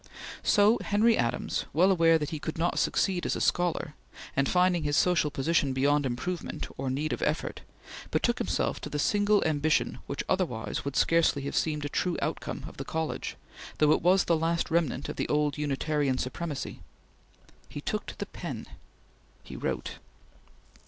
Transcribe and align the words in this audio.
So 0.41 0.79
Henry 0.83 1.15
Adams, 1.15 1.65
well 1.73 1.91
aware 1.91 2.17
that 2.17 2.31
he 2.31 2.39
could 2.39 2.57
not 2.57 2.79
succeed 2.79 3.23
as 3.23 3.35
a 3.35 3.39
scholar, 3.39 3.93
and 4.35 4.49
finding 4.49 4.81
his 4.81 4.97
social 4.97 5.29
position 5.29 5.73
beyond 5.73 6.07
improvement 6.07 6.65
or 6.75 6.89
need 6.89 7.13
of 7.13 7.21
effort, 7.21 7.61
betook 8.09 8.39
himself 8.39 8.81
to 8.81 8.89
the 8.89 8.97
single 8.97 9.43
ambition 9.45 9.99
which 10.07 10.23
otherwise 10.27 10.83
would 10.83 10.95
scarcely 10.95 11.43
have 11.43 11.55
seemed 11.55 11.85
a 11.85 11.87
true 11.87 12.17
outcome 12.19 12.65
of 12.67 12.77
the 12.77 12.83
college, 12.83 13.35
though 13.77 13.91
it 13.91 14.01
was 14.01 14.25
the 14.25 14.35
last 14.35 14.71
remnant 14.71 15.07
of 15.07 15.17
the 15.17 15.29
old 15.29 15.55
Unitarian 15.59 16.17
supremacy. 16.17 16.79
He 17.69 17.79
took 17.79 18.07
to 18.07 18.17
the 18.17 18.25
pen. 18.25 18.65
He 19.43 19.55
wrote. 19.55 19.99